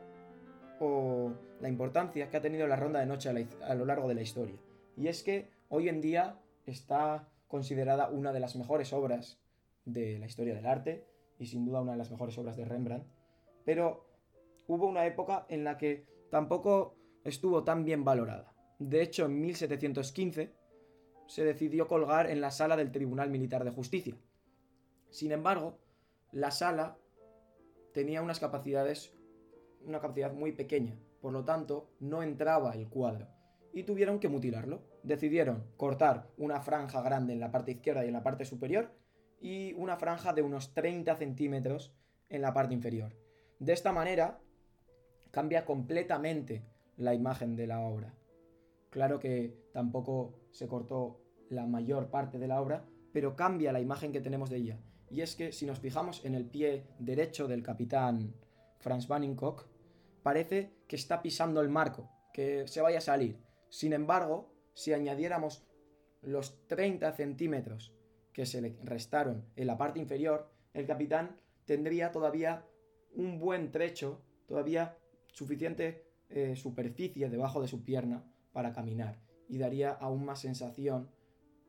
o 0.80 1.32
la 1.60 1.68
importancia 1.68 2.28
que 2.28 2.36
ha 2.36 2.42
tenido 2.42 2.66
la 2.66 2.76
ronda 2.76 3.00
de 3.00 3.06
noche 3.06 3.28
a, 3.28 3.74
lo 3.74 3.84
largo 3.84 4.08
de 4.08 4.14
la 4.14 4.22
historia. 4.22 4.56
Y 4.96 5.08
es 5.08 5.22
que 5.22 5.50
hoy 5.68 5.88
en 5.88 6.00
día 6.00 6.38
está 6.66 7.28
considerada 7.48 8.08
una 8.08 8.32
de 8.32 8.40
las 8.40 8.56
mejores 8.56 8.92
obras 8.92 9.40
de 9.84 10.18
la 10.18 10.26
historia 10.26 10.54
del 10.54 10.66
arte 10.66 11.06
y 11.38 11.46
sin 11.46 11.64
duda 11.64 11.82
una 11.82 11.92
de 11.92 11.98
las 11.98 12.10
mejores 12.10 12.36
obras 12.38 12.56
de 12.56 12.64
Rembrandt. 12.64 13.06
Pero 13.64 14.06
hubo 14.66 14.86
una 14.86 15.06
época 15.06 15.46
en 15.48 15.64
la 15.64 15.78
que 15.78 16.06
tampoco 16.30 16.96
estuvo 17.24 17.64
tan 17.64 17.84
bien 17.84 18.04
valorada. 18.04 18.52
De 18.78 19.02
hecho, 19.02 19.26
en 19.26 19.40
1715 19.40 20.54
se 21.26 21.44
decidió 21.44 21.86
colgar 21.88 22.30
en 22.30 22.40
la 22.40 22.50
sala 22.50 22.76
del 22.76 22.92
Tribunal 22.92 23.30
Militar 23.30 23.64
de 23.64 23.70
Justicia, 23.70 24.14
sin 25.14 25.30
embargo, 25.30 25.78
la 26.32 26.50
sala 26.50 26.98
tenía 27.92 28.20
unas 28.20 28.40
capacidades, 28.40 29.13
una 29.86 30.00
capacidad 30.00 30.32
muy 30.32 30.52
pequeña, 30.52 30.98
por 31.20 31.32
lo 31.32 31.44
tanto, 31.44 31.90
no 32.00 32.22
entraba 32.22 32.72
el 32.72 32.88
cuadro 32.88 33.28
y 33.72 33.82
tuvieron 33.82 34.20
que 34.20 34.28
mutilarlo. 34.28 34.82
Decidieron 35.02 35.64
cortar 35.76 36.28
una 36.36 36.60
franja 36.60 37.02
grande 37.02 37.32
en 37.32 37.40
la 37.40 37.50
parte 37.50 37.72
izquierda 37.72 38.04
y 38.04 38.08
en 38.08 38.14
la 38.14 38.22
parte 38.22 38.44
superior 38.44 38.90
y 39.40 39.72
una 39.74 39.96
franja 39.96 40.32
de 40.32 40.42
unos 40.42 40.74
30 40.74 41.16
centímetros 41.16 41.92
en 42.28 42.42
la 42.42 42.54
parte 42.54 42.74
inferior. 42.74 43.14
De 43.58 43.72
esta 43.72 43.92
manera 43.92 44.40
cambia 45.30 45.64
completamente 45.64 46.64
la 46.96 47.14
imagen 47.14 47.56
de 47.56 47.66
la 47.66 47.80
obra. 47.80 48.14
Claro 48.90 49.18
que 49.18 49.56
tampoco 49.72 50.38
se 50.52 50.68
cortó 50.68 51.20
la 51.50 51.66
mayor 51.66 52.10
parte 52.10 52.38
de 52.38 52.48
la 52.48 52.60
obra, 52.60 52.84
pero 53.12 53.36
cambia 53.36 53.72
la 53.72 53.80
imagen 53.80 54.12
que 54.12 54.20
tenemos 54.20 54.50
de 54.50 54.56
ella 54.56 54.78
y 55.10 55.20
es 55.20 55.36
que 55.36 55.52
si 55.52 55.64
nos 55.66 55.78
fijamos 55.78 56.24
en 56.24 56.34
el 56.34 56.44
pie 56.44 56.86
derecho 56.98 57.46
del 57.46 57.62
capitán 57.62 58.34
Franz 58.78 59.06
Vanninkock, 59.06 59.66
parece 60.24 60.72
que 60.88 60.96
está 60.96 61.20
pisando 61.20 61.60
el 61.60 61.68
marco, 61.68 62.10
que 62.32 62.66
se 62.66 62.80
vaya 62.80 62.98
a 62.98 63.02
salir. 63.02 63.38
Sin 63.68 63.92
embargo, 63.92 64.50
si 64.72 64.94
añadiéramos 64.94 65.66
los 66.22 66.66
30 66.66 67.12
centímetros 67.12 67.94
que 68.32 68.46
se 68.46 68.62
le 68.62 68.78
restaron 68.82 69.44
en 69.54 69.66
la 69.66 69.76
parte 69.76 70.00
inferior, 70.00 70.50
el 70.72 70.86
capitán 70.86 71.36
tendría 71.66 72.10
todavía 72.10 72.64
un 73.14 73.38
buen 73.38 73.70
trecho, 73.70 74.22
todavía 74.46 74.96
suficiente 75.28 76.06
eh, 76.30 76.56
superficie 76.56 77.28
debajo 77.28 77.60
de 77.60 77.68
su 77.68 77.84
pierna 77.84 78.24
para 78.52 78.72
caminar 78.72 79.20
y 79.46 79.58
daría 79.58 79.90
aún 79.92 80.24
más 80.24 80.40
sensación 80.40 81.10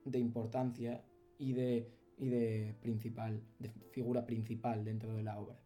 de 0.06 0.20
importancia 0.20 1.04
y 1.38 1.52
de, 1.52 1.92
y 2.18 2.30
de 2.30 2.74
principal, 2.82 3.44
de 3.60 3.70
figura 3.92 4.26
principal 4.26 4.86
dentro 4.86 5.14
de 5.14 5.24
la 5.24 5.38
obra. 5.38 5.60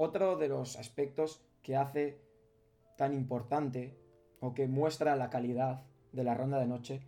Otro 0.00 0.36
de 0.36 0.46
los 0.46 0.78
aspectos 0.78 1.42
que 1.60 1.74
hace 1.74 2.20
tan 2.96 3.12
importante 3.12 3.98
o 4.38 4.54
que 4.54 4.68
muestra 4.68 5.16
la 5.16 5.28
calidad 5.28 5.82
de 6.12 6.22
la 6.22 6.34
ronda 6.34 6.60
de 6.60 6.68
noche 6.68 7.00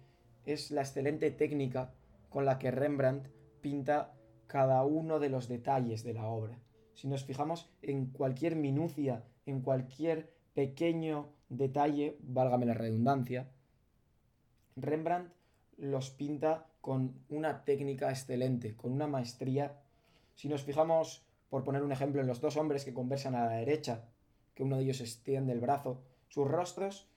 es 0.45 0.73
la 0.73 0.81
excelente 0.81 1.31
técnica 1.31 1.95
con 2.31 2.45
la 2.45 2.59
que 2.59 2.73
Rembrandt 2.73 3.29
pinta 3.61 4.13
cada 4.49 4.83
uno 4.85 5.21
de 5.21 5.29
los 5.29 5.47
detalles 5.47 6.03
de 6.03 6.15
la 6.15 6.27
obra. 6.27 6.59
Si 6.95 7.07
nos 7.07 7.25
fijamos 7.25 7.71
en 7.81 8.07
cualquier 8.07 8.57
minucia, 8.57 9.23
en 9.47 9.61
cualquier 9.61 10.35
pequeño 10.55 11.29
detalle, 11.49 12.17
válgame 12.19 12.67
la 12.67 12.75
redundancia, 12.75 13.53
Rembrandt 14.75 15.33
los 15.77 16.11
pinta 16.11 16.67
con 16.81 17.23
una 17.29 17.65
técnica 17.65 18.11
excelente, 18.11 18.75
con 18.75 18.91
una 18.91 19.07
maestría. 19.07 19.81
Si 20.35 20.49
nos 20.49 20.65
fijamos, 20.65 21.30
por 21.51 21.65
poner 21.65 21.83
un 21.83 21.93
ejemplo, 21.93 22.21
en 22.21 22.27
los 22.27 22.41
dos 22.41 22.57
hombres 22.57 22.85
que 22.85 22.95
conversan 22.95 23.35
a 23.35 23.45
la 23.45 23.57
derecha, 23.57 24.09
que 24.55 24.63
uno 24.63 24.77
de 24.77 24.85
ellos 24.85 25.01
extiende 25.01 25.53
el 25.53 25.61
brazo, 25.61 26.03
sus 26.29 26.49
rostros 26.49 27.11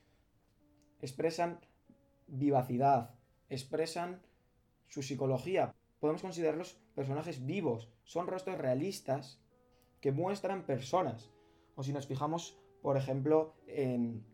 expresan 1.00 1.60
vivacidad, 2.26 3.14
expresan 3.48 4.22
su 4.88 5.02
psicología. 5.02 5.74
Podemos 6.00 6.22
considerarlos 6.22 6.80
personajes 6.94 7.46
vivos, 7.46 7.90
son 8.04 8.26
rostros 8.26 8.58
realistas 8.58 9.40
que 10.00 10.12
muestran 10.12 10.66
personas. 10.66 11.30
O 11.76 11.82
si 11.82 11.92
nos 11.92 12.06
fijamos, 12.06 12.58
por 12.82 12.96
ejemplo, 12.96 13.54
en 13.66 14.24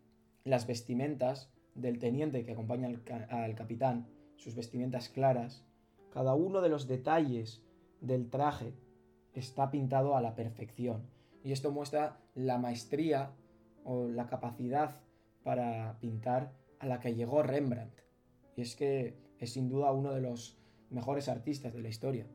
las 0.44 0.66
vestimentas 0.66 1.52
del 1.74 1.98
teniente 1.98 2.44
que 2.44 2.52
acompaña 2.52 2.88
al, 2.88 3.54
capitán, 3.54 4.08
sus 4.36 4.54
vestimentas 4.54 5.08
claras, 5.08 5.64
cada 6.12 6.34
uno 6.34 6.60
de 6.60 6.70
los 6.70 6.88
detalles 6.88 7.62
del 8.00 8.30
traje 8.30 8.74
está 9.34 9.70
pintado 9.70 10.16
a 10.16 10.20
la 10.20 10.34
perfección. 10.34 11.08
Y 11.42 11.52
esto 11.52 11.70
muestra 11.70 12.20
la 12.34 12.58
maestría 12.58 13.32
o 13.84 14.08
la 14.08 14.26
capacidad 14.26 15.00
para 15.42 15.98
pintar 16.00 16.52
a 16.78 16.86
la 16.86 17.00
que 17.00 17.14
llegó 17.14 17.42
Rembrandt. 17.42 18.00
Y 18.56 18.62
es 18.62 18.76
que 18.76 19.16
es 19.38 19.52
sin 19.52 19.68
duda 19.68 19.92
uno 19.92 20.12
de 20.12 20.20
los 20.20 20.58
mejores 20.90 21.28
artistas 21.28 21.72
de 21.72 21.82
la 21.82 21.88
historia. 21.88 22.26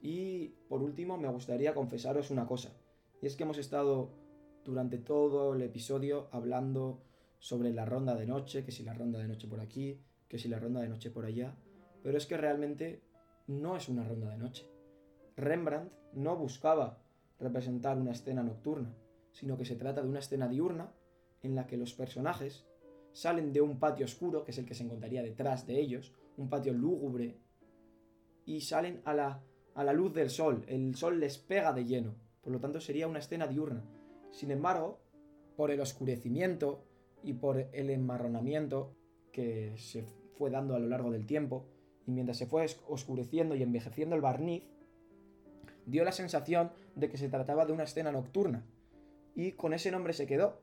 Y 0.00 0.48
por 0.68 0.82
último 0.82 1.18
me 1.18 1.28
gustaría 1.28 1.74
confesaros 1.74 2.30
una 2.30 2.46
cosa. 2.46 2.72
Y 3.20 3.26
es 3.26 3.36
que 3.36 3.44
hemos 3.44 3.58
estado 3.58 4.10
durante 4.64 4.98
todo 4.98 5.54
el 5.54 5.62
episodio 5.62 6.28
hablando 6.32 7.02
sobre 7.38 7.72
la 7.72 7.84
ronda 7.84 8.14
de 8.14 8.26
noche, 8.26 8.64
que 8.64 8.72
si 8.72 8.82
la 8.82 8.94
ronda 8.94 9.18
de 9.18 9.28
noche 9.28 9.48
por 9.48 9.60
aquí, 9.60 10.00
que 10.28 10.38
si 10.38 10.48
la 10.48 10.58
ronda 10.58 10.80
de 10.80 10.88
noche 10.88 11.10
por 11.10 11.24
allá. 11.24 11.54
Pero 12.02 12.16
es 12.16 12.26
que 12.26 12.36
realmente 12.36 13.02
no 13.46 13.76
es 13.76 13.88
una 13.88 14.04
ronda 14.04 14.30
de 14.30 14.38
noche. 14.38 14.71
Rembrandt 15.36 15.92
no 16.12 16.36
buscaba 16.36 16.98
representar 17.38 17.98
una 17.98 18.12
escena 18.12 18.42
nocturna, 18.42 18.94
sino 19.32 19.56
que 19.56 19.64
se 19.64 19.76
trata 19.76 20.02
de 20.02 20.08
una 20.08 20.20
escena 20.20 20.48
diurna 20.48 20.92
en 21.42 21.54
la 21.54 21.66
que 21.66 21.76
los 21.76 21.94
personajes 21.94 22.66
salen 23.12 23.52
de 23.52 23.60
un 23.60 23.78
patio 23.78 24.04
oscuro, 24.04 24.44
que 24.44 24.52
es 24.52 24.58
el 24.58 24.66
que 24.66 24.74
se 24.74 24.84
encontraría 24.84 25.22
detrás 25.22 25.66
de 25.66 25.80
ellos, 25.80 26.14
un 26.36 26.48
patio 26.48 26.72
lúgubre, 26.72 27.36
y 28.44 28.60
salen 28.60 29.02
a 29.04 29.14
la, 29.14 29.42
a 29.74 29.84
la 29.84 29.92
luz 29.92 30.12
del 30.14 30.30
sol. 30.30 30.64
El 30.66 30.94
sol 30.94 31.20
les 31.20 31.38
pega 31.38 31.72
de 31.72 31.84
lleno, 31.84 32.14
por 32.42 32.52
lo 32.52 32.60
tanto 32.60 32.80
sería 32.80 33.08
una 33.08 33.18
escena 33.18 33.46
diurna. 33.46 33.84
Sin 34.30 34.50
embargo, 34.50 35.00
por 35.56 35.70
el 35.70 35.80
oscurecimiento 35.80 36.84
y 37.22 37.34
por 37.34 37.58
el 37.72 37.90
enmarronamiento 37.90 38.94
que 39.30 39.74
se 39.76 40.04
fue 40.36 40.50
dando 40.50 40.74
a 40.74 40.78
lo 40.78 40.88
largo 40.88 41.10
del 41.10 41.26
tiempo, 41.26 41.66
y 42.06 42.10
mientras 42.10 42.38
se 42.38 42.46
fue 42.46 42.66
oscureciendo 42.88 43.54
y 43.54 43.62
envejeciendo 43.62 44.16
el 44.16 44.22
barniz, 44.22 44.64
dio 45.86 46.04
la 46.04 46.12
sensación 46.12 46.72
de 46.94 47.08
que 47.08 47.16
se 47.16 47.28
trataba 47.28 47.66
de 47.66 47.72
una 47.72 47.84
escena 47.84 48.12
nocturna, 48.12 48.64
y 49.34 49.52
con 49.52 49.72
ese 49.72 49.90
nombre 49.90 50.12
se 50.12 50.26
quedó, 50.26 50.60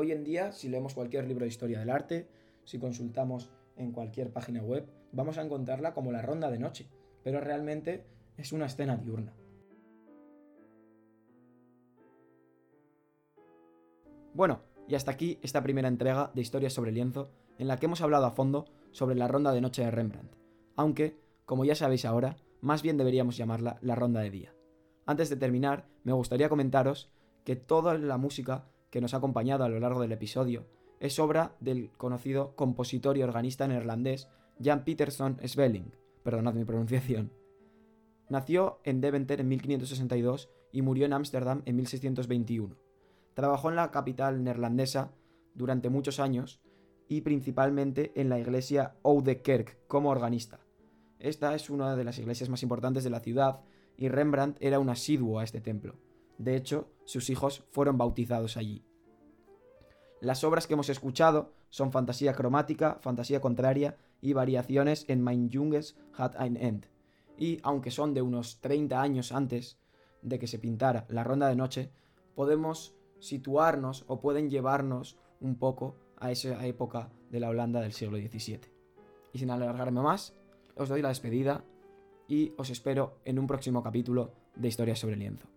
Hoy 0.00 0.12
en 0.12 0.24
día, 0.24 0.52
si 0.52 0.70
leemos 0.70 0.94
cualquier 0.94 1.26
libro 1.26 1.44
de 1.44 1.50
historia 1.50 1.78
del 1.78 1.90
arte, 1.90 2.26
si 2.64 2.78
consultamos 2.78 3.50
en 3.76 3.92
cualquier 3.92 4.32
página 4.32 4.62
web, 4.62 4.88
vamos 5.12 5.36
a 5.36 5.42
encontrarla 5.42 5.92
como 5.92 6.10
la 6.10 6.22
ronda 6.22 6.50
de 6.50 6.58
noche, 6.58 6.88
pero 7.22 7.38
realmente 7.38 8.06
es 8.38 8.52
una 8.52 8.64
escena 8.64 8.96
diurna. 8.96 9.34
Bueno, 14.32 14.62
y 14.88 14.94
hasta 14.94 15.10
aquí 15.10 15.38
esta 15.42 15.62
primera 15.62 15.88
entrega 15.88 16.30
de 16.34 16.40
Historias 16.40 16.72
sobre 16.72 16.92
lienzo, 16.92 17.30
en 17.58 17.68
la 17.68 17.76
que 17.76 17.84
hemos 17.84 18.00
hablado 18.00 18.24
a 18.24 18.30
fondo 18.30 18.64
sobre 18.92 19.16
la 19.16 19.28
ronda 19.28 19.52
de 19.52 19.60
noche 19.60 19.84
de 19.84 19.90
Rembrandt, 19.90 20.32
aunque, 20.76 21.18
como 21.44 21.66
ya 21.66 21.74
sabéis 21.74 22.06
ahora, 22.06 22.36
más 22.62 22.80
bien 22.82 22.96
deberíamos 22.96 23.36
llamarla 23.36 23.78
la 23.82 23.96
ronda 23.96 24.20
de 24.20 24.30
día. 24.30 24.54
Antes 25.10 25.28
de 25.28 25.34
terminar, 25.34 25.88
me 26.04 26.12
gustaría 26.12 26.48
comentaros 26.48 27.10
que 27.42 27.56
toda 27.56 27.98
la 27.98 28.16
música 28.16 28.68
que 28.90 29.00
nos 29.00 29.12
ha 29.12 29.16
acompañado 29.16 29.64
a 29.64 29.68
lo 29.68 29.80
largo 29.80 30.00
del 30.00 30.12
episodio 30.12 30.68
es 31.00 31.18
obra 31.18 31.56
del 31.58 31.90
conocido 31.96 32.54
compositor 32.54 33.18
y 33.18 33.24
organista 33.24 33.66
neerlandés 33.66 34.28
Jan 34.62 34.84
Peterson 34.84 35.36
Svelling, 35.44 35.92
perdonad 36.22 36.54
mi 36.54 36.64
pronunciación. 36.64 37.32
Nació 38.28 38.78
en 38.84 39.00
Deventer 39.00 39.40
en 39.40 39.48
1562 39.48 40.48
y 40.70 40.82
murió 40.82 41.06
en 41.06 41.12
Ámsterdam 41.12 41.62
en 41.64 41.74
1621. 41.74 42.76
Trabajó 43.34 43.68
en 43.68 43.74
la 43.74 43.90
capital 43.90 44.44
neerlandesa 44.44 45.10
durante 45.56 45.90
muchos 45.90 46.20
años 46.20 46.60
y 47.08 47.22
principalmente 47.22 48.12
en 48.14 48.28
la 48.28 48.38
iglesia 48.38 48.94
Oude 49.02 49.42
Kerk 49.42 49.88
como 49.88 50.10
organista. 50.10 50.60
Esta 51.18 51.56
es 51.56 51.68
una 51.68 51.96
de 51.96 52.04
las 52.04 52.20
iglesias 52.20 52.48
más 52.48 52.62
importantes 52.62 53.02
de 53.02 53.10
la 53.10 53.18
ciudad 53.18 53.62
y 54.00 54.08
Rembrandt 54.08 54.56
era 54.60 54.80
un 54.80 54.88
asiduo 54.88 55.38
a 55.38 55.44
este 55.44 55.60
templo. 55.60 55.94
De 56.38 56.56
hecho, 56.56 56.90
sus 57.04 57.28
hijos 57.28 57.64
fueron 57.70 57.98
bautizados 57.98 58.56
allí. 58.56 58.82
Las 60.22 60.42
obras 60.42 60.66
que 60.66 60.72
hemos 60.72 60.88
escuchado 60.88 61.52
son 61.68 61.92
Fantasía 61.92 62.32
cromática, 62.32 62.98
Fantasía 63.02 63.42
contraria 63.42 63.98
y 64.22 64.32
variaciones 64.32 65.04
en 65.08 65.22
Mein 65.22 65.52
Junges 65.52 65.98
hat 66.14 66.34
ein 66.36 66.56
End. 66.56 66.86
Y 67.36 67.58
aunque 67.62 67.90
son 67.90 68.14
de 68.14 68.22
unos 68.22 68.62
30 68.62 69.00
años 69.00 69.32
antes 69.32 69.78
de 70.22 70.38
que 70.38 70.46
se 70.46 70.58
pintara 70.58 71.04
la 71.10 71.22
ronda 71.22 71.48
de 71.48 71.56
noche, 71.56 71.92
podemos 72.34 72.94
situarnos 73.18 74.04
o 74.08 74.18
pueden 74.18 74.48
llevarnos 74.48 75.18
un 75.40 75.56
poco 75.56 75.96
a 76.16 76.30
esa 76.30 76.66
época 76.66 77.10
de 77.28 77.40
la 77.40 77.50
Holanda 77.50 77.82
del 77.82 77.92
siglo 77.92 78.16
XVII. 78.16 78.60
Y 79.34 79.38
sin 79.38 79.50
alargarme 79.50 80.00
más, 80.00 80.34
os 80.74 80.88
doy 80.88 81.02
la 81.02 81.08
despedida 81.10 81.64
y 82.30 82.54
os 82.56 82.70
espero 82.70 83.18
en 83.24 83.40
un 83.40 83.46
próximo 83.48 83.82
capítulo 83.82 84.32
de 84.54 84.68
Historias 84.68 85.00
sobre 85.00 85.16
lienzo. 85.16 85.48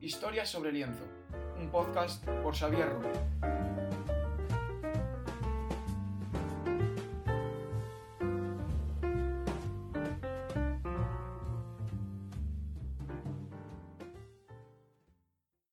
Historias 0.00 0.48
sobre 0.48 0.70
lienzo, 0.70 1.02
un 1.58 1.68
podcast 1.70 2.24
por 2.24 2.54
Xavier 2.54 2.88
Rubio. 2.88 3.91